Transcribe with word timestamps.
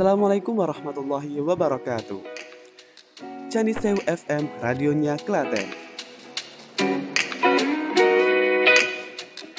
Assalamualaikum 0.00 0.56
warahmatullahi 0.56 1.44
wabarakatuh. 1.44 2.24
Canisew 3.52 4.00
FM, 4.08 4.48
radionya 4.64 5.20
Klaten. 5.20 5.68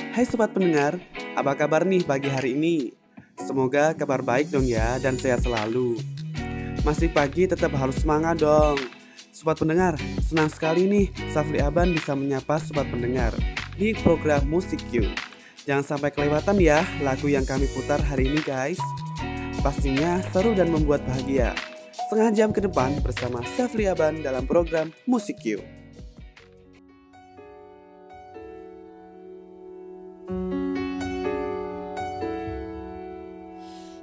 Hai 0.10 0.26
sobat 0.26 0.50
pendengar, 0.50 0.98
apa 1.38 1.54
kabar 1.54 1.86
nih 1.86 2.02
pagi 2.02 2.26
hari 2.26 2.58
ini? 2.58 2.90
Semoga 3.38 3.94
kabar 3.94 4.26
baik 4.26 4.50
dong 4.50 4.66
ya 4.66 4.98
dan 4.98 5.14
sehat 5.14 5.46
selalu. 5.46 6.02
Masih 6.82 7.14
pagi 7.14 7.46
tetap 7.46 7.78
harus 7.78 8.02
semangat 8.02 8.42
dong. 8.42 8.82
Sobat 9.30 9.62
pendengar, 9.62 9.94
senang 10.26 10.50
sekali 10.50 10.90
nih 10.90 11.14
Safri 11.30 11.62
Aban 11.62 11.94
bisa 11.94 12.18
menyapa 12.18 12.58
sobat 12.58 12.90
pendengar 12.90 13.30
di 13.78 13.94
program 14.02 14.42
Musik 14.50 14.82
You. 14.90 15.06
Jangan 15.70 15.86
sampai 15.86 16.10
kelewatan 16.10 16.58
ya 16.58 16.82
lagu 17.06 17.30
yang 17.30 17.46
kami 17.46 17.70
putar 17.78 18.02
hari 18.02 18.26
ini 18.34 18.42
guys. 18.42 18.82
Pastinya 19.62 20.18
seru 20.34 20.58
dan 20.58 20.74
membuat 20.74 21.06
bahagia. 21.06 21.54
Setengah 21.94 22.30
jam 22.34 22.50
ke 22.50 22.66
depan 22.66 22.98
bersama 23.06 23.46
Safri 23.46 23.86
Aban 23.86 24.26
dalam 24.26 24.50
program 24.50 24.90
Musik 25.06 25.38
Q. 25.38 25.62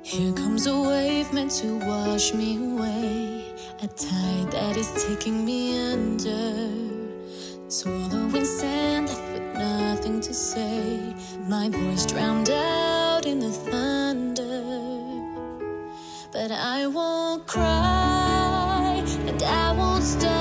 Here 0.06 0.32
comes 0.32 0.70
a 0.70 0.78
wave 0.78 1.28
meant 1.34 1.50
to 1.58 1.76
wash 1.82 2.32
me 2.32 2.54
away. 2.54 3.42
A 3.82 3.90
tide 3.90 4.48
that 4.54 4.78
is 4.78 4.88
taking 5.10 5.42
me 5.42 5.74
under. 5.90 6.70
Swallowing 7.66 8.46
sand, 8.46 9.10
left 9.10 9.26
with 9.34 9.48
nothing 9.58 10.22
to 10.22 10.32
say. 10.32 11.12
My 11.50 11.68
voice 11.68 12.06
drowned 12.06 12.48
out 12.48 13.26
in 13.26 13.42
the 13.42 13.50
thunder. 13.50 14.47
But 16.40 16.52
I 16.52 16.86
won't 16.86 17.48
cry 17.48 19.02
and 19.26 19.42
I 19.42 19.72
won't 19.72 20.04
stop. 20.04 20.37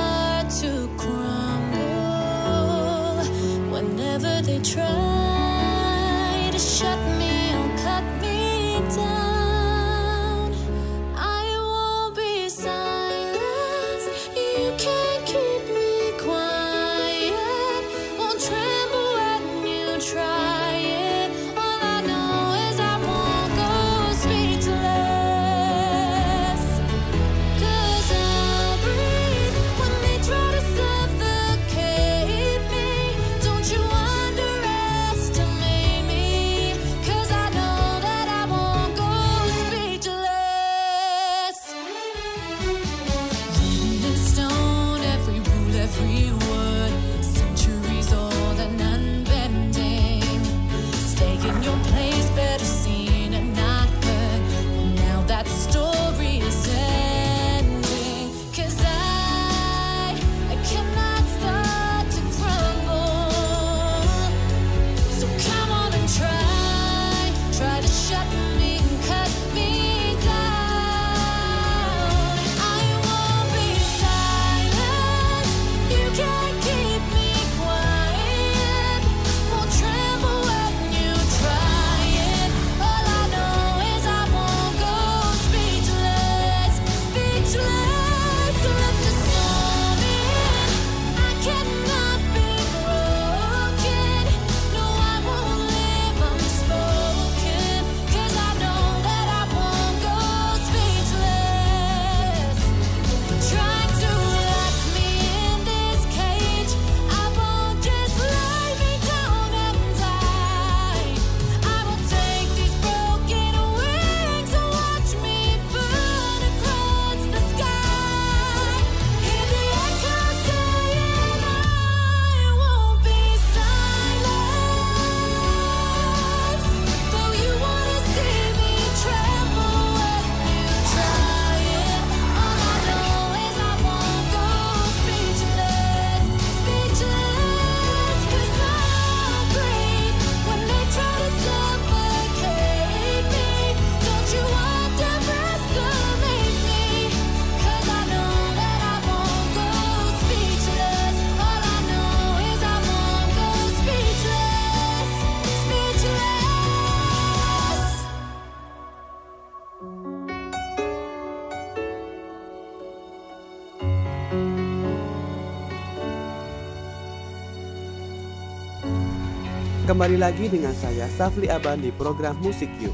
Kembali 169.98 170.22
lagi 170.22 170.46
dengan 170.46 170.78
saya 170.78 171.10
Safli 171.10 171.50
Aban 171.50 171.82
di 171.82 171.90
program 171.90 172.38
Musik 172.46 172.70
Yuk. 172.78 172.94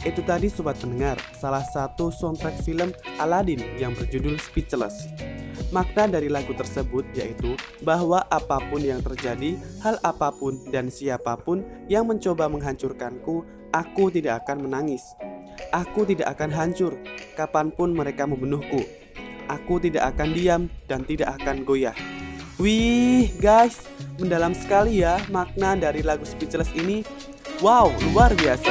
Itu 0.00 0.24
tadi 0.24 0.48
sobat 0.48 0.80
pendengar, 0.80 1.20
salah 1.36 1.60
satu 1.60 2.08
soundtrack 2.08 2.56
film 2.64 2.88
Aladdin 3.20 3.60
yang 3.76 3.92
berjudul 3.92 4.40
Speechless. 4.40 5.12
Makna 5.76 6.08
dari 6.08 6.32
lagu 6.32 6.56
tersebut 6.56 7.04
yaitu 7.12 7.52
bahwa 7.84 8.24
apa 8.32 8.64
pun 8.64 8.80
yang 8.80 9.04
terjadi, 9.04 9.60
hal 9.84 10.00
apa 10.00 10.32
pun 10.32 10.56
dan 10.72 10.88
siapa 10.88 11.36
pun 11.36 11.68
yang 11.92 12.08
mencoba 12.08 12.48
menghancurkanku, 12.48 13.44
aku 13.68 14.08
tidak 14.08 14.48
akan 14.48 14.64
menangis. 14.64 15.04
Aku 15.68 16.08
tidak 16.08 16.32
akan 16.32 16.48
hancur 16.48 16.96
kapan 17.36 17.68
pun 17.68 17.92
mereka 17.92 18.24
membunuhku. 18.24 18.80
Aku 19.52 19.76
tidak 19.84 20.16
akan 20.16 20.32
diam 20.32 20.62
dan 20.88 21.04
tidak 21.04 21.36
akan 21.36 21.60
goyah. 21.68 22.21
Wih, 22.60 23.32
guys, 23.40 23.88
mendalam 24.20 24.52
sekali 24.52 25.00
ya 25.00 25.16
makna 25.32 25.72
dari 25.72 26.04
lagu 26.04 26.28
Speechless 26.28 26.68
ini. 26.76 27.00
Wow, 27.64 27.88
luar 28.12 28.36
biasa. 28.36 28.68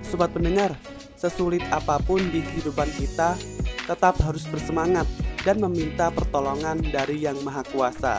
Sobat 0.00 0.32
pendengar, 0.32 0.72
sesulit 1.12 1.60
apa 1.68 2.00
pun 2.00 2.24
di 2.32 2.40
kehidupan 2.40 2.88
kita, 2.96 3.36
tetap 3.84 4.16
harus 4.24 4.48
bersemangat 4.48 5.04
dan 5.44 5.60
meminta 5.60 6.08
pertolongan 6.08 6.80
dari 6.88 7.20
Yang 7.20 7.44
Maha 7.44 7.60
Kuasa. 7.68 8.16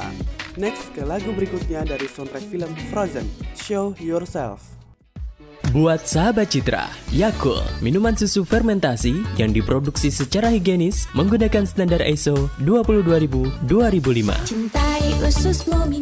Next 0.53 0.93
ke 0.93 1.01
lagu 1.01 1.33
berikutnya 1.33 1.81
dari 1.89 2.05
soundtrack 2.05 2.53
film 2.53 2.69
Frozen, 2.93 3.25
Show 3.57 3.97
Yourself. 3.97 4.82
Buat 5.73 6.05
sahabat 6.05 6.53
Citra, 6.53 6.85
Yakult, 7.09 7.65
minuman 7.81 8.13
susu 8.13 8.45
fermentasi 8.45 9.25
yang 9.41 9.49
diproduksi 9.49 10.13
secara 10.13 10.53
higienis 10.53 11.09
menggunakan 11.17 11.65
standar 11.65 11.97
ISO 12.05 12.45
22000-2005. 12.61 13.65
Cintai 14.45 14.92
ususmu, 14.92 14.92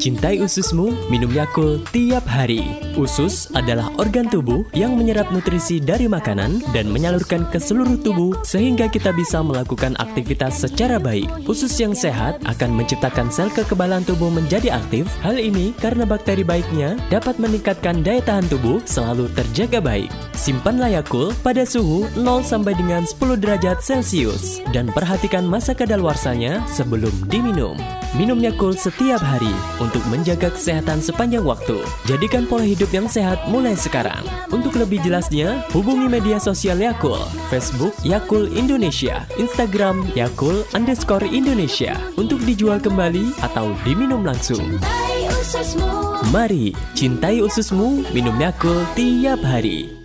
Cintai 0.02 0.42
ususmu, 0.42 0.90
minum 1.14 1.30
Yakult 1.30 1.86
tiap 1.94 2.26
hari. 2.26 2.66
Usus 2.98 3.54
adalah 3.54 3.94
organ 4.02 4.26
tubuh 4.26 4.66
yang 4.74 4.98
menyerap 4.98 5.30
nutrisi 5.30 5.78
dari 5.78 6.10
makanan 6.10 6.58
dan 6.74 6.90
menyalurkan 6.90 7.46
ke 7.54 7.62
seluruh 7.62 8.02
tubuh 8.02 8.34
sehingga 8.42 8.90
kita 8.90 9.14
bisa 9.14 9.46
melakukan 9.46 9.94
aktivitas 10.02 10.66
secara 10.66 10.98
baik. 10.98 11.30
Usus 11.46 11.78
yang 11.78 11.94
sehat 11.94 12.42
akan 12.50 12.74
menciptakan 12.74 13.30
sel 13.30 13.54
kekebalan 13.54 14.02
tubuh 14.02 14.34
menjadi 14.34 14.74
aktif. 14.74 15.06
Hal 15.22 15.38
ini 15.38 15.78
karena 15.78 16.02
bakteri 16.02 16.42
baiknya 16.42 16.98
dapat 17.14 17.38
meningkatkan 17.38 18.02
daya 18.02 18.26
tahan 18.26 18.50
tubuh 18.50 18.82
selalu 18.90 19.30
terjaga 19.38 19.78
baik. 19.86 20.10
Simpanlah 20.34 20.98
Yakult 20.98 21.38
pada 21.46 21.62
suhu 21.62 22.10
0 22.18 22.42
sampai 22.42 22.74
dengan 22.74 23.06
10 23.06 23.38
derajat 23.38 23.86
Celcius 23.86 24.66
dan 24.74 24.90
perhatikan 24.90 25.46
masa 25.46 25.78
kadaluarsanya 25.78 26.66
sebelum 26.66 27.14
diminum. 27.30 27.78
Minum 28.12 28.44
Yakult 28.44 28.76
setiap 28.76 29.24
hari 29.24 29.56
untuk 29.80 30.04
menjaga 30.12 30.52
kesehatan 30.52 31.00
sepanjang 31.00 31.48
waktu. 31.48 31.80
Jadikan 32.04 32.44
pola 32.44 32.68
hidup 32.68 32.92
yang 32.92 33.08
sehat 33.08 33.40
mulai 33.48 33.72
sekarang. 33.72 34.20
Untuk 34.52 34.76
lebih 34.76 35.00
jelasnya, 35.00 35.64
hubungi 35.72 36.12
media 36.12 36.36
sosial 36.36 36.76
Yakult, 36.84 37.24
Facebook 37.48 37.96
Yakult 38.04 38.52
Indonesia, 38.52 39.24
Instagram 39.40 40.04
Yakult 40.12 40.68
underscore 40.76 41.24
Indonesia 41.24 41.96
untuk 42.20 42.44
dijual 42.44 42.84
kembali 42.84 43.32
atau 43.48 43.72
diminum 43.88 44.28
langsung. 44.28 44.76
Cintai 44.84 45.32
ususmu. 45.32 45.92
Mari, 46.36 46.76
cintai 46.92 47.40
ususmu, 47.40 48.04
minum 48.12 48.36
Yakult 48.36 48.92
tiap 48.92 49.40
hari. 49.40 50.01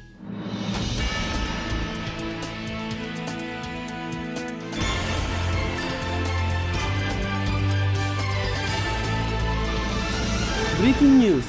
Breaking 10.77 11.25
news. 11.25 11.49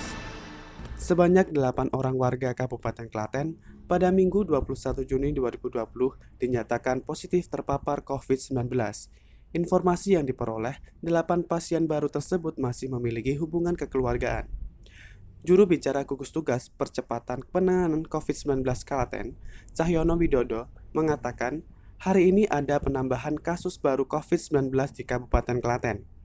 Sebanyak 0.96 1.52
8 1.52 1.92
orang 1.92 2.16
warga 2.16 2.56
Kabupaten 2.56 3.12
Klaten 3.12 3.60
pada 3.84 4.08
Minggu 4.08 4.48
21 4.48 5.04
Juni 5.04 5.36
2020 5.36 5.84
dinyatakan 6.40 7.04
positif 7.04 7.52
terpapar 7.52 8.08
COVID-19. 8.08 8.72
Informasi 9.52 10.16
yang 10.16 10.24
diperoleh, 10.24 10.80
8 11.04 11.44
pasien 11.44 11.92
baru 11.92 12.08
tersebut 12.08 12.56
masih 12.56 12.88
memiliki 12.88 13.36
hubungan 13.36 13.76
kekeluargaan. 13.76 14.48
Juru 15.44 15.68
bicara 15.68 16.08
gugus 16.08 16.32
tugas 16.32 16.72
percepatan 16.72 17.44
penanganan 17.52 18.08
COVID-19 18.08 18.64
Klaten, 18.88 19.36
Cahyono 19.76 20.16
Widodo, 20.16 20.72
mengatakan 20.96 21.68
hari 22.00 22.32
ini 22.32 22.48
ada 22.48 22.80
penambahan 22.80 23.36
kasus 23.36 23.76
baru 23.76 24.08
COVID-19 24.08 24.72
di 24.96 25.04
Kabupaten 25.04 25.60
Klaten. 25.60 26.17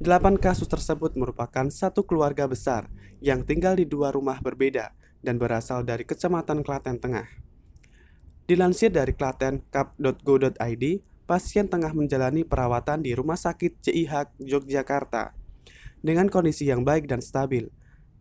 Delapan 0.00 0.40
kasus 0.40 0.64
tersebut 0.64 1.12
merupakan 1.12 1.68
satu 1.68 2.08
keluarga 2.08 2.48
besar 2.48 2.88
yang 3.20 3.44
tinggal 3.44 3.76
di 3.76 3.84
dua 3.84 4.08
rumah 4.08 4.40
berbeda 4.40 4.96
dan 5.20 5.36
berasal 5.36 5.84
dari 5.84 6.08
Kecamatan 6.08 6.64
Klaten 6.64 6.96
Tengah. 6.96 7.28
Dilansir 8.48 8.96
dari 8.96 9.12
klatenkap.go.id, 9.12 10.84
pasien 11.28 11.68
tengah 11.68 11.92
menjalani 11.92 12.48
perawatan 12.48 13.04
di 13.04 13.12
Rumah 13.12 13.36
Sakit 13.36 13.84
CIH 13.84 14.40
Yogyakarta. 14.40 15.36
Dengan 16.00 16.32
kondisi 16.32 16.64
yang 16.64 16.80
baik 16.80 17.04
dan 17.04 17.20
stabil, 17.20 17.68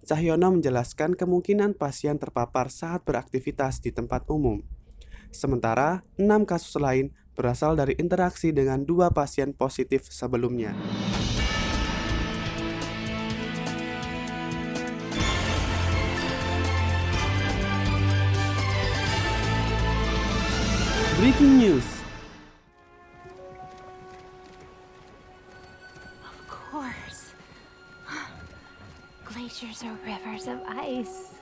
Cahyono 0.03 0.51
menjelaskan 0.51 1.15
kemungkinan 1.15 1.79
pasien 1.79 2.19
terpapar 2.19 2.67
saat 2.75 3.07
beraktivitas 3.07 3.79
di 3.79 3.95
tempat 3.95 4.27
umum. 4.27 4.59
Sementara, 5.31 6.03
enam 6.19 6.43
kasus 6.43 6.75
lain 6.75 7.15
berasal 7.39 7.79
dari 7.79 7.95
interaksi 7.95 8.51
dengan 8.51 8.83
dua 8.83 9.15
pasien 9.15 9.55
positif 9.55 10.11
sebelumnya. 10.11 10.75
Breaking 21.19 21.57
news. 21.57 21.85
Of 26.23 26.47
course. 26.47 27.33
Glaciers 29.25 29.83
are 29.83 29.97
rivers 30.05 30.47
of 30.47 30.61
ice. 30.65 31.33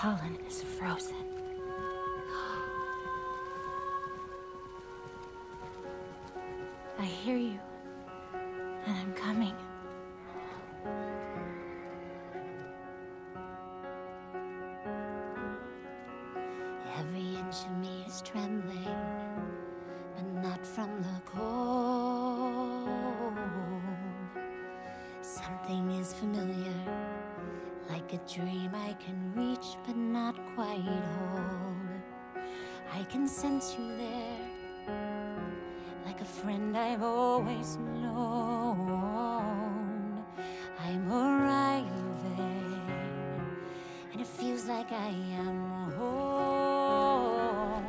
Holland 0.00 0.38
is 0.48 0.62
frozen. 0.62 1.14
I 6.98 7.04
hear 7.04 7.36
you, 7.36 7.60
and 8.86 8.96
I'm 8.96 9.12
coming. 9.12 9.49
Dream 28.28 28.72
I 28.74 28.92
can 28.94 29.32
reach, 29.34 29.76
but 29.86 29.96
not 29.96 30.36
quite 30.54 30.82
hold. 30.82 31.76
I 32.92 33.02
can 33.04 33.28
sense 33.28 33.76
you 33.78 33.96
there, 33.96 34.48
like 36.04 36.20
a 36.20 36.24
friend 36.24 36.76
I've 36.76 37.02
always 37.02 37.76
known. 37.76 39.00
I'm 40.84 41.12
arriving 41.12 42.00
and 44.12 44.20
it 44.20 44.26
feels 44.26 44.66
like 44.66 44.92
I 44.92 45.08
am 45.38 45.92
home. 45.92 47.84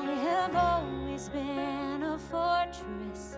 I 0.00 0.12
have 0.12 0.54
always 0.54 1.28
been 1.28 2.02
a 2.02 2.18
fortress, 2.18 3.36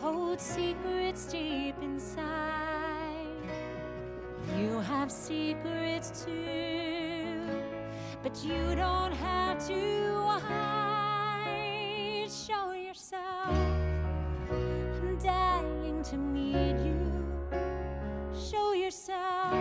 cold 0.00 0.40
secrets 0.40 1.26
deep 1.26 1.76
inside. 1.82 2.51
You 4.62 4.78
have 4.78 5.10
secrets 5.10 6.24
too, 6.24 7.40
but 8.22 8.44
you 8.44 8.76
don't 8.76 9.12
have 9.12 9.58
to 9.66 10.38
hide. 10.46 12.30
Show 12.30 12.70
yourself. 12.70 13.50
I'm 14.52 15.18
dying 15.18 16.04
to 16.04 16.16
meet 16.16 16.78
you. 16.78 17.12
Show 18.32 18.72
yourself. 18.74 19.58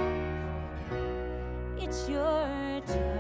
It's 1.80 2.08
your 2.08 2.82
turn. 2.86 3.11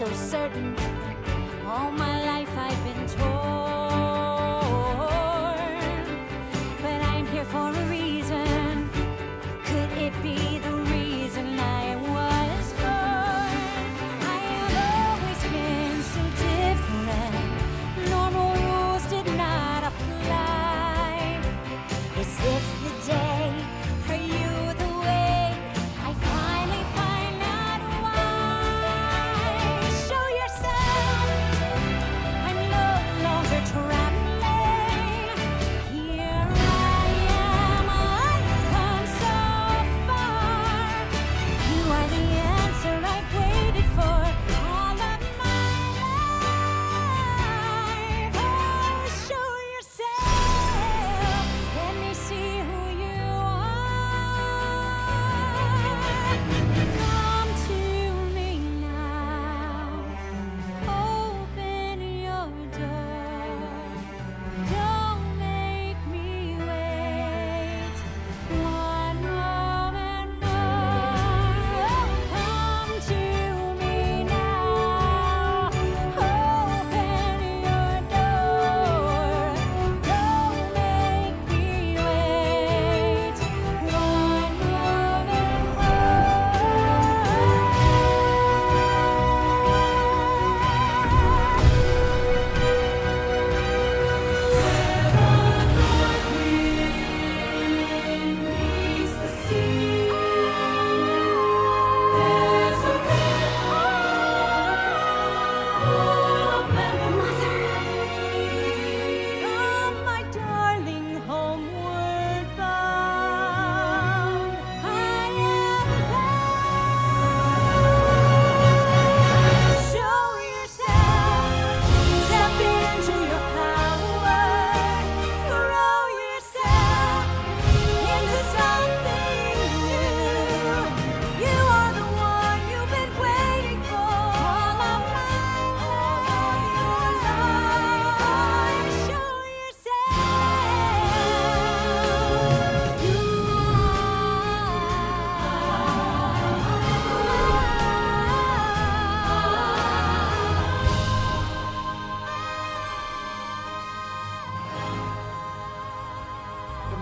So 0.00 0.06
certain. 0.14 0.99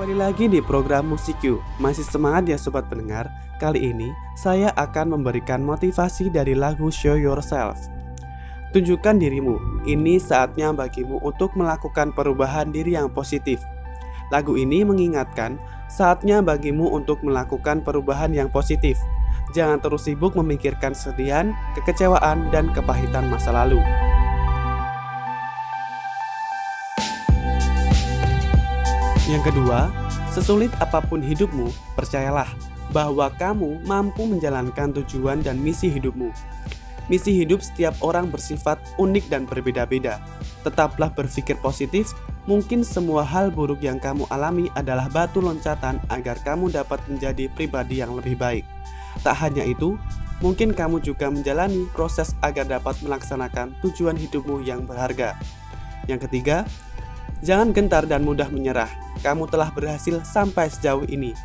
Kembali 0.08 0.24
lagi 0.24 0.48
di 0.48 0.64
program 0.64 1.12
Musik 1.12 1.36
You. 1.44 1.60
Masih 1.76 2.00
semangat 2.00 2.48
ya 2.48 2.56
sobat 2.56 2.88
pendengar? 2.88 3.28
Kali 3.60 3.92
ini 3.92 4.08
saya 4.40 4.72
akan 4.72 5.20
memberikan 5.20 5.60
motivasi 5.60 6.32
dari 6.32 6.56
lagu 6.56 6.88
Show 6.88 7.12
Yourself. 7.12 7.76
Tunjukkan 8.72 9.20
dirimu. 9.20 9.84
Ini 9.84 10.16
saatnya 10.16 10.72
bagimu 10.72 11.20
untuk 11.20 11.52
melakukan 11.60 12.16
perubahan 12.16 12.72
diri 12.72 12.96
yang 12.96 13.12
positif. 13.12 13.60
Lagu 14.32 14.56
ini 14.56 14.80
mengingatkan 14.80 15.60
saatnya 15.92 16.40
bagimu 16.40 16.88
untuk 16.88 17.20
melakukan 17.20 17.84
perubahan 17.84 18.32
yang 18.32 18.48
positif. 18.48 18.96
Jangan 19.52 19.76
terus 19.76 20.08
sibuk 20.08 20.32
memikirkan 20.32 20.96
kesedihan, 20.96 21.52
kekecewaan, 21.76 22.48
dan 22.48 22.72
kepahitan 22.72 23.28
masa 23.28 23.52
lalu. 23.52 24.07
Yang 29.28 29.52
kedua, 29.52 29.92
sesulit 30.32 30.72
apa 30.80 31.04
pun 31.04 31.20
hidupmu, 31.20 31.68
percayalah 31.92 32.48
bahwa 32.96 33.28
kamu 33.36 33.84
mampu 33.84 34.24
menjalankan 34.24 34.96
tujuan 34.96 35.44
dan 35.44 35.60
misi 35.60 35.92
hidupmu. 35.92 36.32
Misi 37.12 37.36
hidup 37.36 37.60
setiap 37.60 37.92
orang 38.00 38.32
bersifat 38.32 38.80
unik 38.96 39.28
dan 39.28 39.44
berbeda-beda. 39.44 40.20
Tetaplah 40.64 41.12
berpikir 41.12 41.60
positif, 41.60 42.16
mungkin 42.48 42.80
semua 42.80 43.20
hal 43.20 43.52
buruk 43.52 43.84
yang 43.84 44.00
kamu 44.00 44.24
alami 44.32 44.72
adalah 44.72 45.12
batu 45.12 45.44
loncatan 45.44 46.00
agar 46.08 46.40
kamu 46.40 46.72
dapat 46.72 47.00
menjadi 47.04 47.52
pribadi 47.52 48.00
yang 48.00 48.16
lebih 48.16 48.36
baik. 48.36 48.64
Tak 49.24 49.36
hanya 49.44 49.64
itu, 49.64 50.00
mungkin 50.40 50.72
kamu 50.72 51.04
juga 51.04 51.28
menjalani 51.28 51.84
proses 51.92 52.32
agar 52.40 52.64
dapat 52.64 52.96
melaksanakan 53.04 53.76
tujuan 53.84 54.16
hidupmu 54.16 54.64
yang 54.64 54.88
berharga. 54.88 55.36
Yang 56.08 56.28
ketiga, 56.28 56.64
jangan 57.44 57.76
gentar 57.76 58.08
dan 58.08 58.24
mudah 58.24 58.52
menyerah. 58.52 59.07
Kamu 59.28 59.44
telah 59.44 59.68
berhasil 59.68 60.24
sampai 60.24 60.72
sejauh 60.72 61.04
ini. 61.04 61.36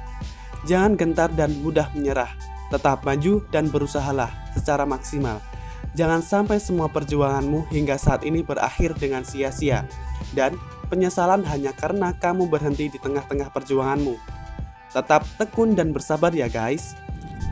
Jangan 0.63 0.95
gentar 0.95 1.27
dan 1.35 1.51
mudah 1.59 1.91
menyerah. 1.91 2.31
Tetap 2.71 3.03
maju 3.03 3.43
dan 3.51 3.67
berusahalah 3.67 4.31
secara 4.55 4.87
maksimal. 4.87 5.43
Jangan 5.91 6.23
sampai 6.23 6.63
semua 6.63 6.87
perjuanganmu 6.87 7.67
hingga 7.67 7.99
saat 7.99 8.23
ini 8.23 8.39
berakhir 8.39 8.95
dengan 8.95 9.27
sia-sia 9.27 9.83
dan 10.31 10.55
penyesalan 10.87 11.43
hanya 11.43 11.75
karena 11.75 12.15
kamu 12.15 12.47
berhenti 12.47 12.87
di 12.87 12.95
tengah-tengah 13.03 13.51
perjuanganmu. 13.51 14.15
Tetap 14.95 15.27
tekun 15.35 15.75
dan 15.75 15.91
bersabar 15.91 16.31
ya 16.31 16.47
guys. 16.47 16.95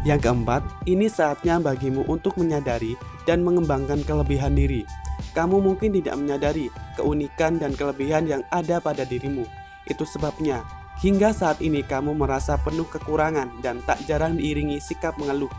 Yang 0.08 0.32
keempat, 0.32 0.64
ini 0.88 1.12
saatnya 1.12 1.60
bagimu 1.60 2.08
untuk 2.08 2.40
menyadari 2.40 2.96
dan 3.28 3.44
mengembangkan 3.44 4.00
kelebihan 4.08 4.56
diri. 4.56 4.88
Kamu 5.36 5.60
mungkin 5.60 5.92
tidak 5.92 6.16
menyadari 6.16 6.72
keunikan 6.96 7.60
dan 7.60 7.76
kelebihan 7.76 8.32
yang 8.32 8.42
ada 8.48 8.80
pada 8.80 9.04
dirimu. 9.04 9.61
Itu 9.92 10.08
sebabnya, 10.08 10.64
hingga 11.04 11.36
saat 11.36 11.60
ini 11.60 11.84
kamu 11.84 12.16
merasa 12.16 12.56
penuh 12.56 12.88
kekurangan 12.88 13.60
dan 13.60 13.84
tak 13.84 14.00
jarang 14.08 14.40
diiringi 14.40 14.80
sikap 14.80 15.20
mengeluh. 15.20 15.52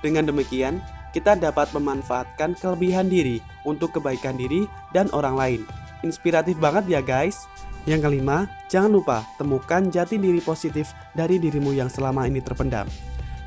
Dengan 0.00 0.24
demikian, 0.24 0.80
kita 1.12 1.36
dapat 1.36 1.68
memanfaatkan 1.76 2.56
kelebihan 2.56 3.12
diri 3.12 3.44
untuk 3.68 4.00
kebaikan 4.00 4.40
diri 4.40 4.64
dan 4.96 5.12
orang 5.12 5.36
lain. 5.36 5.60
Inspiratif 6.00 6.56
banget 6.56 6.88
ya 6.88 7.00
guys. 7.04 7.44
Yang 7.84 8.08
kelima, 8.08 8.48
jangan 8.72 8.96
lupa 8.96 9.28
temukan 9.36 9.92
jati 9.92 10.16
diri 10.16 10.40
positif 10.40 10.96
dari 11.12 11.36
dirimu 11.36 11.76
yang 11.76 11.92
selama 11.92 12.24
ini 12.24 12.40
terpendam. 12.40 12.88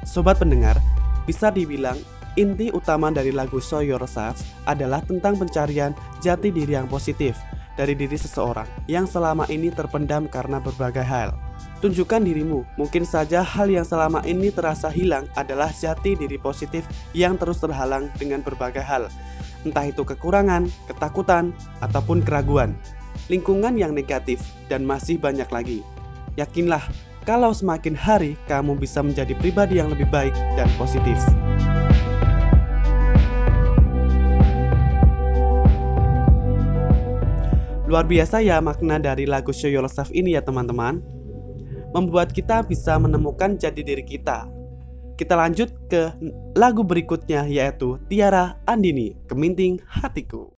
Sobat 0.05 0.37
pendengar, 0.37 0.77
bisa 1.25 1.49
dibilang 1.49 1.97
inti 2.37 2.69
utama 2.69 3.09
dari 3.09 3.33
lagu 3.33 3.57
Show 3.57 3.81
Yourself 3.81 4.45
adalah 4.69 5.01
tentang 5.01 5.41
pencarian 5.41 5.97
jati 6.21 6.53
diri 6.53 6.77
yang 6.77 6.85
positif 6.85 7.33
dari 7.77 7.93
diri 7.93 8.17
seseorang 8.17 8.65
yang 8.89 9.05
selama 9.05 9.45
ini 9.47 9.69
terpendam 9.69 10.25
karena 10.25 10.57
berbagai 10.57 11.05
hal. 11.05 11.37
Tunjukkan 11.77 12.25
dirimu. 12.25 12.65
Mungkin 12.73 13.05
saja 13.05 13.45
hal 13.45 13.69
yang 13.69 13.85
selama 13.85 14.25
ini 14.25 14.49
terasa 14.49 14.89
hilang 14.89 15.29
adalah 15.37 15.69
jati 15.69 16.17
diri 16.17 16.41
positif 16.41 16.89
yang 17.13 17.37
terus 17.37 17.61
terhalang 17.61 18.09
dengan 18.17 18.41
berbagai 18.41 18.81
hal. 18.81 19.13
Entah 19.61 19.85
itu 19.85 20.01
kekurangan, 20.01 20.65
ketakutan, 20.89 21.53
ataupun 21.77 22.25
keraguan. 22.25 22.73
Lingkungan 23.29 23.77
yang 23.77 23.93
negatif 23.93 24.41
dan 24.65 24.89
masih 24.89 25.21
banyak 25.21 25.47
lagi. 25.53 25.85
Yakinlah, 26.33 26.81
kalau 27.27 27.53
semakin 27.53 27.93
hari 27.93 28.39
kamu 28.49 28.79
bisa 28.79 29.05
menjadi 29.05 29.37
pribadi 29.37 29.77
yang 29.77 29.93
lebih 29.93 30.09
baik 30.09 30.33
dan 30.57 30.69
positif. 30.81 31.19
Luar 37.87 38.03
biasa 38.03 38.43
ya 38.43 38.59
makna 38.59 38.99
dari 38.99 39.23
lagu 39.23 39.55
Show 39.55 39.71
Yourself 39.71 40.11
ini 40.11 40.35
ya 40.35 40.43
teman-teman. 40.43 40.99
Membuat 41.95 42.35
kita 42.35 42.59
bisa 42.67 42.99
menemukan 42.99 43.55
jati 43.55 43.79
diri 43.79 44.03
kita. 44.03 44.43
Kita 45.15 45.39
lanjut 45.39 45.71
ke 45.87 46.11
lagu 46.59 46.83
berikutnya 46.83 47.47
yaitu 47.47 47.95
Tiara 48.11 48.59
Andini 48.67 49.15
Keminting 49.25 49.79
Hatiku 49.87 50.56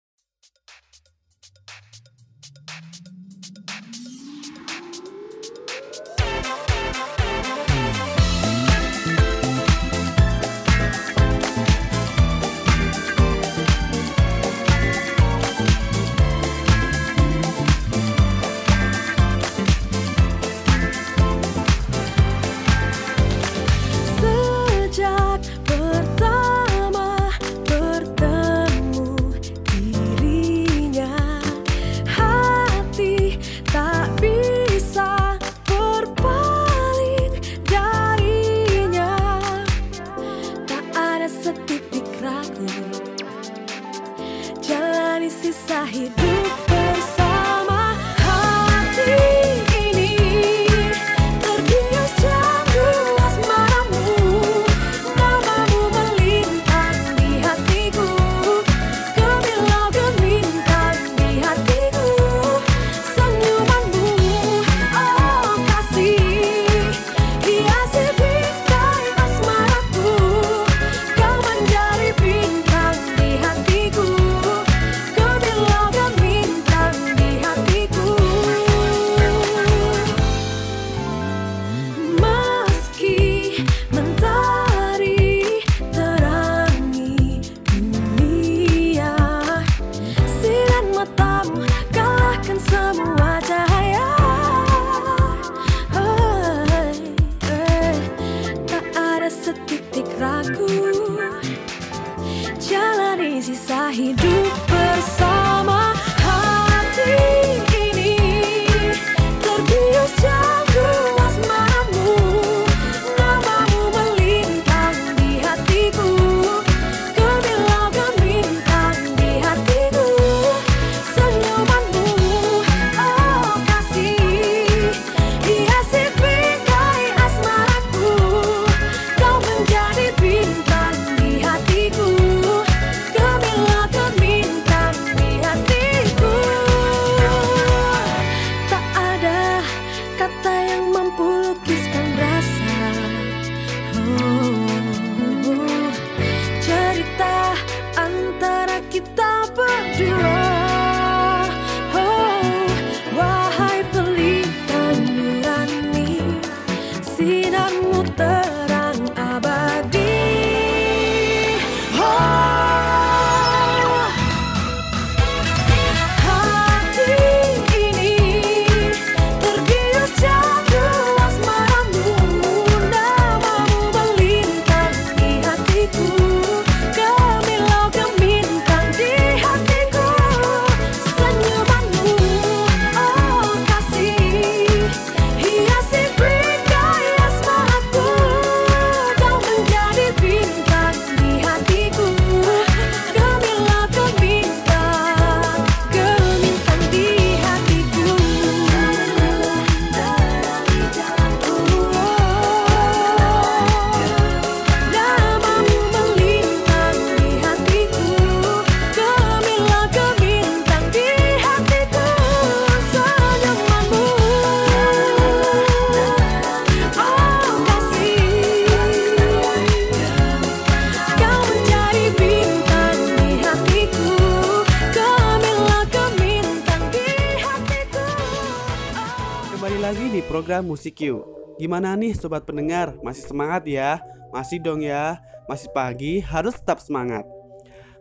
program 230.29 230.69
Musik 230.69 231.01
You. 231.01 231.25
Gimana 231.57 231.97
nih 231.97 232.13
sobat 232.13 232.45
pendengar? 232.45 232.93
Masih 233.01 233.25
semangat 233.25 233.65
ya? 233.65 233.97
Masih 234.29 234.61
dong 234.61 234.85
ya. 234.85 235.17
Masih 235.49 235.73
pagi, 235.73 236.21
harus 236.21 236.53
tetap 236.53 236.77
semangat. 236.77 237.25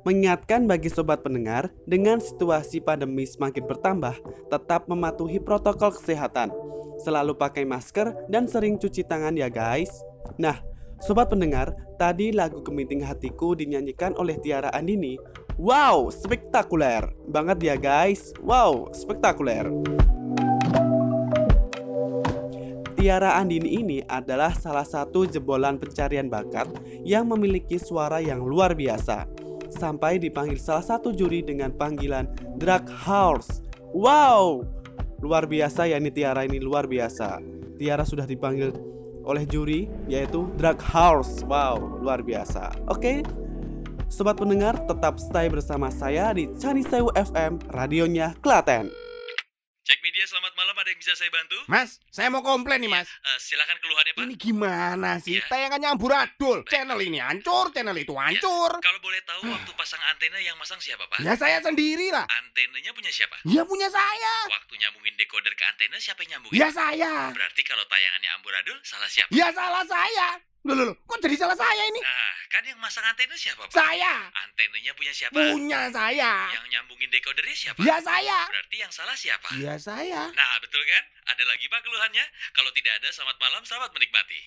Mengingatkan 0.04 0.68
bagi 0.68 0.92
sobat 0.92 1.24
pendengar, 1.24 1.72
dengan 1.88 2.20
situasi 2.20 2.84
pandemi 2.84 3.24
semakin 3.24 3.64
bertambah, 3.64 4.20
tetap 4.52 4.84
mematuhi 4.84 5.40
protokol 5.40 5.96
kesehatan. 5.96 6.52
Selalu 7.00 7.32
pakai 7.32 7.64
masker 7.64 8.12
dan 8.28 8.44
sering 8.44 8.76
cuci 8.76 9.08
tangan 9.08 9.32
ya 9.32 9.48
guys. 9.48 9.90
Nah, 10.36 10.60
sobat 11.00 11.32
pendengar, 11.32 11.72
tadi 11.96 12.28
lagu 12.36 12.60
Keminting 12.60 13.08
Hatiku 13.08 13.56
dinyanyikan 13.56 14.12
oleh 14.20 14.36
Tiara 14.36 14.68
Andini. 14.76 15.16
Wow, 15.56 16.12
spektakuler 16.12 17.08
banget 17.24 17.58
ya 17.64 17.74
guys. 17.80 18.36
Wow, 18.44 18.92
spektakuler. 18.92 19.72
Tiara 22.98 23.38
Andini 23.38 23.78
ini 23.78 24.02
adalah 24.02 24.50
salah 24.58 24.82
satu 24.82 25.22
jebolan 25.22 25.78
pencarian 25.78 26.26
bakat 26.26 26.66
yang 27.06 27.30
memiliki 27.30 27.78
suara 27.78 28.18
yang 28.18 28.42
luar 28.42 28.74
biasa. 28.74 29.22
Sampai 29.70 30.18
dipanggil 30.18 30.58
salah 30.58 30.82
satu 30.82 31.14
juri 31.14 31.46
dengan 31.46 31.70
panggilan 31.70 32.26
Drag 32.58 32.90
House. 32.90 33.62
Wow, 33.94 34.66
luar 35.22 35.46
biasa 35.46 35.86
ya 35.86 36.02
ini 36.02 36.10
Tiara 36.10 36.42
ini 36.42 36.58
luar 36.58 36.90
biasa. 36.90 37.38
Tiara 37.78 38.02
sudah 38.02 38.26
dipanggil 38.26 38.74
oleh 39.22 39.46
juri 39.46 39.86
yaitu 40.10 40.50
Drag 40.58 40.82
House. 40.82 41.46
Wow, 41.46 42.02
luar 42.02 42.26
biasa. 42.26 42.82
Oke, 42.90 43.22
sobat 44.10 44.42
pendengar 44.42 44.74
tetap 44.90 45.22
stay 45.22 45.46
bersama 45.46 45.86
saya 45.94 46.34
di 46.34 46.50
Canisewu 46.58 47.14
FM, 47.14 47.62
radionya 47.70 48.34
Klaten. 48.42 49.07
Cek 49.88 50.04
media 50.04 50.20
selamat 50.28 50.52
malam 50.52 50.76
ada 50.76 50.92
yang 50.92 51.00
bisa 51.00 51.16
saya 51.16 51.32
bantu? 51.32 51.56
Mas, 51.64 51.96
saya 52.12 52.28
mau 52.28 52.44
komplain 52.44 52.76
nih 52.84 52.92
mas 52.92 53.08
Eh, 53.08 53.38
silakan 53.40 53.80
keluhannya 53.80 54.12
Pak. 54.12 54.20
Ini 54.20 54.34
gimana 54.36 55.16
sih? 55.16 55.40
Iya. 55.40 55.48
Tayangannya 55.48 55.88
amburadul 55.96 56.60
Channel 56.68 57.00
ini 57.00 57.16
hancur, 57.24 57.72
channel 57.72 57.96
itu 57.96 58.12
hancur 58.12 58.84
Kalau 58.84 59.00
boleh 59.00 59.24
tahu 59.24 59.48
waktu 59.48 59.72
pasang 59.80 60.04
antena 60.12 60.36
yang 60.44 60.60
masang 60.60 60.76
siapa 60.76 61.08
Pak? 61.08 61.24
Ya 61.24 61.32
saya 61.40 61.64
sendiri 61.64 62.12
lah 62.12 62.28
Antenanya 62.28 62.92
punya 62.92 63.08
siapa? 63.08 63.40
Ya 63.48 63.64
punya 63.64 63.88
saya 63.88 64.52
Waktu 64.52 64.76
nyambungin 64.76 65.16
decoder 65.16 65.56
ke 65.56 65.64
antena 65.64 65.96
siapa 65.96 66.20
yang 66.28 66.36
nyambungin? 66.36 66.60
Ya 66.60 66.68
saya 66.68 67.32
Berarti 67.32 67.64
kalau 67.64 67.88
tayangannya 67.88 68.30
amburadul 68.36 68.76
salah 68.84 69.08
siapa? 69.08 69.32
Ya 69.32 69.48
salah 69.56 69.88
saya 69.88 70.36
Loh, 70.66 70.74
loh, 70.74 70.90
loh, 70.90 70.96
kok 71.06 71.22
jadi 71.22 71.38
salah 71.38 71.54
saya 71.54 71.82
ini? 71.86 72.02
Nah, 72.02 72.34
kan 72.50 72.62
yang 72.66 72.78
masang 72.82 73.06
antena 73.06 73.38
siapa 73.38 73.62
Pak? 73.62 73.78
Saya 73.78 74.26
Antenanya 74.42 74.90
punya 74.98 75.14
siapa? 75.14 75.38
Punya 75.38 75.86
saya 75.94 76.50
Yang 76.50 76.66
nyambungin 76.74 77.08
decodernya 77.14 77.54
siapa? 77.54 77.78
Ya 77.86 78.02
saya 78.02 78.38
Berarti 78.50 78.76
yang 78.82 78.90
salah 78.90 79.14
siapa? 79.14 79.48
Ya 79.54 79.78
saya 79.78 80.26
Nah, 80.34 80.54
betul 80.58 80.82
kan? 80.82 81.04
Ada 81.30 81.42
lagi 81.46 81.64
Pak 81.70 81.80
keluhannya? 81.86 82.24
Kalau 82.50 82.70
tidak 82.74 82.92
ada, 82.98 83.08
selamat 83.14 83.36
malam, 83.38 83.62
selamat 83.62 83.90
menikmati. 83.94 84.38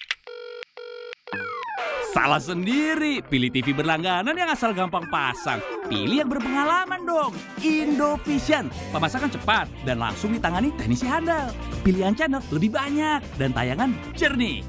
Salah 2.11 2.43
sendiri, 2.43 3.23
pilih 3.23 3.47
TV 3.47 3.71
berlangganan 3.71 4.35
yang 4.35 4.51
asal 4.51 4.75
gampang 4.75 5.07
pasang. 5.07 5.63
Pilih 5.87 6.27
yang 6.27 6.29
berpengalaman 6.29 7.07
dong. 7.07 7.31
Indovision, 7.63 8.67
pemasangan 8.91 9.31
cepat 9.31 9.71
dan 9.87 10.03
langsung 10.03 10.35
ditangani 10.35 10.75
teknisi 10.75 11.07
handal. 11.07 11.55
Pilihan 11.87 12.11
channel 12.11 12.43
lebih 12.51 12.75
banyak 12.75 13.23
dan 13.39 13.55
tayangan 13.55 13.95
jernih. 14.11 14.59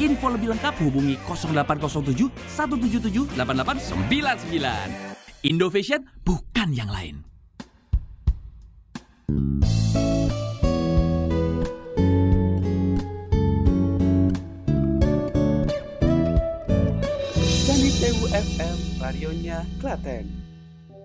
Info 0.00 0.32
lebih 0.32 0.56
lengkap 0.56 0.80
hubungi 0.80 1.20
0807 1.28 2.32
177 2.56 3.36
8899. 3.36 5.44
Indovision 5.44 6.08
bukan 6.24 6.72
yang 6.72 6.88
lain. 6.88 7.20
Canisewu 17.68 18.24
FM, 18.32 18.76
radionya 19.04 19.68
Klaten. 19.84 20.24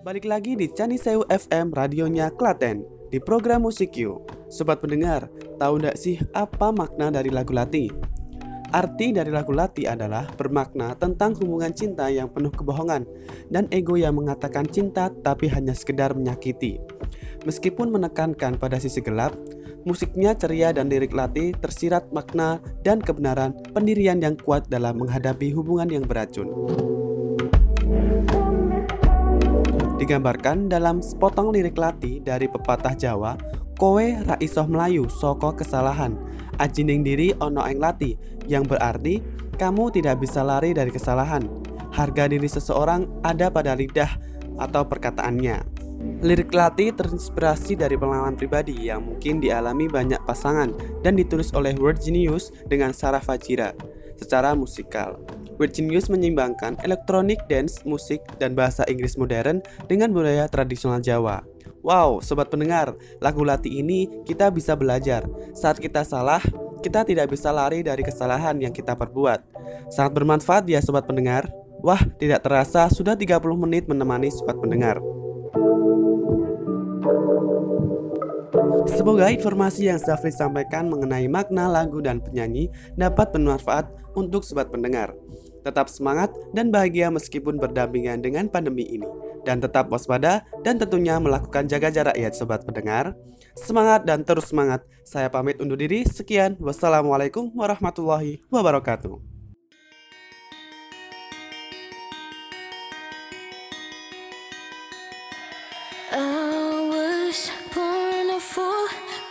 Balik 0.00 0.24
lagi 0.24 0.56
di 0.56 0.72
Canisewu 0.72 1.28
FM, 1.28 1.76
radionya 1.76 2.32
Klaten 2.32 2.80
di 3.12 3.20
program 3.20 3.68
Musik 3.68 3.92
You. 4.00 4.24
Sobat 4.48 4.80
pendengar, 4.80 5.28
tahu 5.60 5.84
nggak 5.84 6.00
sih 6.00 6.16
apa 6.32 6.72
makna 6.72 7.12
dari 7.12 7.28
lagu 7.28 7.52
Lati? 7.52 8.16
Arti 8.74 9.14
dari 9.14 9.30
lagu 9.30 9.54
Lati 9.54 9.86
adalah 9.86 10.26
bermakna 10.34 10.98
tentang 10.98 11.38
hubungan 11.38 11.70
cinta 11.70 12.10
yang 12.10 12.26
penuh 12.26 12.50
kebohongan 12.50 13.06
dan 13.46 13.70
ego 13.70 13.94
yang 13.94 14.18
mengatakan 14.18 14.66
cinta 14.66 15.06
tapi 15.22 15.46
hanya 15.46 15.70
sekedar 15.70 16.18
menyakiti. 16.18 16.82
Meskipun 17.46 17.94
menekankan 17.94 18.58
pada 18.58 18.82
sisi 18.82 18.98
gelap, 18.98 19.38
musiknya 19.86 20.34
ceria 20.34 20.74
dan 20.74 20.90
lirik 20.90 21.14
Lati 21.14 21.54
tersirat 21.54 22.10
makna 22.10 22.58
dan 22.82 22.98
kebenaran 22.98 23.54
pendirian 23.70 24.18
yang 24.18 24.34
kuat 24.34 24.66
dalam 24.66 24.98
menghadapi 24.98 25.54
hubungan 25.54 25.86
yang 25.86 26.02
beracun. 26.02 26.50
Digambarkan 29.96 30.66
dalam 30.66 31.00
sepotong 31.00 31.54
lirik 31.54 31.78
Lati 31.78 32.18
dari 32.18 32.50
pepatah 32.50 32.98
Jawa, 32.98 33.38
kowe 33.78 34.04
ra 34.26 34.36
isoh 34.42 34.66
melayu 34.66 35.06
soko 35.06 35.54
kesalahan, 35.54 36.18
ajining 36.58 37.04
diri 37.04 37.32
ono 37.38 37.64
eng 37.64 37.80
lati, 37.80 38.16
yang 38.46 38.66
berarti 38.66 39.22
kamu 39.56 39.92
tidak 39.94 40.22
bisa 40.22 40.42
lari 40.42 40.72
dari 40.72 40.90
kesalahan. 40.92 41.46
Harga 41.94 42.28
diri 42.28 42.46
seseorang 42.46 43.08
ada 43.24 43.48
pada 43.48 43.72
lidah 43.72 44.10
atau 44.60 44.84
perkataannya. 44.84 45.76
Lirik 46.22 46.52
Lati 46.52 46.92
terinspirasi 46.92 47.76
dari 47.76 47.96
pengalaman 47.96 48.36
pribadi 48.36 48.88
yang 48.88 49.04
mungkin 49.04 49.40
dialami 49.40 49.88
banyak 49.88 50.20
pasangan 50.28 50.72
dan 51.00 51.16
ditulis 51.16 51.50
oleh 51.56 51.72
Word 51.76 52.04
Genius 52.04 52.52
dengan 52.68 52.92
Sarah 52.92 53.24
Fajira 53.24 53.72
secara 54.16 54.52
musikal. 54.56 55.20
Word 55.56 55.72
Genius 55.72 56.12
menyeimbangkan 56.12 56.76
elektronik 56.84 57.40
dance, 57.48 57.80
musik, 57.88 58.20
dan 58.36 58.52
bahasa 58.52 58.84
Inggris 58.88 59.16
modern 59.16 59.64
dengan 59.88 60.12
budaya 60.12 60.44
tradisional 60.52 61.00
Jawa. 61.00 61.55
Wow, 61.86 62.18
sobat 62.18 62.50
pendengar, 62.50 62.98
lagu 63.22 63.46
Lati 63.46 63.78
ini 63.78 64.10
kita 64.26 64.50
bisa 64.50 64.74
belajar. 64.74 65.22
Saat 65.54 65.78
kita 65.78 66.02
salah, 66.02 66.42
kita 66.82 67.06
tidak 67.06 67.30
bisa 67.30 67.54
lari 67.54 67.86
dari 67.86 68.02
kesalahan 68.02 68.58
yang 68.58 68.74
kita 68.74 68.98
perbuat. 68.98 69.38
Sangat 69.94 70.10
bermanfaat 70.18 70.66
ya 70.66 70.82
sobat 70.82 71.06
pendengar. 71.06 71.46
Wah, 71.86 72.02
tidak 72.18 72.42
terasa 72.42 72.90
sudah 72.90 73.14
30 73.14 73.38
menit 73.54 73.86
menemani 73.86 74.34
sobat 74.34 74.58
pendengar. 74.58 74.98
Semoga 78.90 79.30
informasi 79.30 79.86
yang 79.86 80.02
Zafri 80.02 80.34
sampaikan 80.34 80.90
mengenai 80.90 81.30
makna 81.30 81.70
lagu 81.70 82.02
dan 82.02 82.18
penyanyi 82.18 82.66
dapat 82.98 83.30
bermanfaat 83.30 83.94
untuk 84.18 84.42
sobat 84.42 84.74
pendengar. 84.74 85.14
Tetap 85.62 85.86
semangat 85.86 86.34
dan 86.50 86.74
bahagia 86.74 87.14
meskipun 87.14 87.62
berdampingan 87.62 88.26
dengan 88.26 88.50
pandemi 88.50 88.90
ini 88.90 89.25
dan 89.46 89.62
tetap 89.62 89.86
waspada 89.86 90.42
dan 90.66 90.74
tentunya 90.82 91.14
melakukan 91.22 91.70
jaga 91.70 91.94
jarak 91.94 92.18
ya 92.18 92.34
sobat 92.34 92.66
pendengar. 92.66 93.14
Semangat 93.54 94.02
dan 94.02 94.26
terus 94.26 94.50
semangat. 94.50 94.82
Saya 95.06 95.30
pamit 95.30 95.62
undur 95.62 95.78
diri. 95.78 96.02
Sekian. 96.02 96.58
Wassalamualaikum 96.58 97.54
warahmatullahi 97.54 98.42
wabarakatuh. 98.50 99.36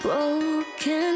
broken 0.06 1.14